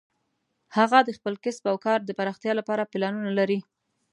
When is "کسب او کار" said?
1.43-1.99